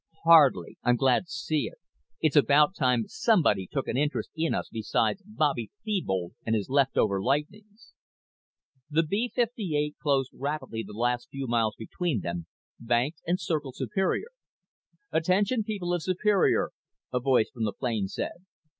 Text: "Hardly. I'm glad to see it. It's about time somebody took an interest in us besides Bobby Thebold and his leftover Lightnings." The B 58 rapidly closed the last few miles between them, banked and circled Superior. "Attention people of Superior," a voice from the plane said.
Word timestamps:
"Hardly. 0.23 0.79
I'm 0.81 0.95
glad 0.95 1.25
to 1.27 1.31
see 1.31 1.67
it. 1.71 1.77
It's 2.19 2.35
about 2.35 2.73
time 2.73 3.03
somebody 3.05 3.67
took 3.71 3.87
an 3.87 3.97
interest 3.97 4.31
in 4.35 4.55
us 4.55 4.67
besides 4.71 5.21
Bobby 5.23 5.69
Thebold 5.85 6.33
and 6.43 6.55
his 6.55 6.69
leftover 6.69 7.21
Lightnings." 7.21 7.93
The 8.89 9.03
B 9.03 9.29
58 9.35 9.95
rapidly 10.33 10.83
closed 10.83 10.87
the 10.87 10.97
last 10.99 11.29
few 11.29 11.45
miles 11.45 11.75
between 11.77 12.21
them, 12.21 12.47
banked 12.79 13.21
and 13.27 13.39
circled 13.39 13.75
Superior. 13.75 14.29
"Attention 15.11 15.63
people 15.63 15.93
of 15.93 16.01
Superior," 16.01 16.71
a 17.13 17.19
voice 17.19 17.51
from 17.51 17.65
the 17.65 17.73
plane 17.73 18.07
said. 18.07 18.47